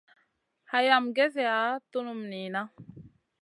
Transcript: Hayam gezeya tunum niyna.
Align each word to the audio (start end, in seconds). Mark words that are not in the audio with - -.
Hayam 0.71 1.05
gezeya 1.17 1.59
tunum 1.91 2.19
niyna. 2.31 2.61